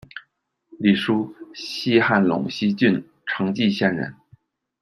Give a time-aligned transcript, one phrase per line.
[0.79, 4.15] 李椒，西汉陇西郡成纪县人。